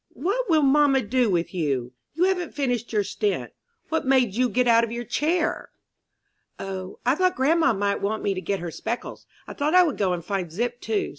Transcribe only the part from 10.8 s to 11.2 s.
too.